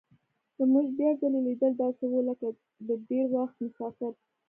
[0.57, 2.47] زموږ بیا ځلي لیدل داسې وو لکه
[2.87, 4.11] د ډېر وخت مسافر.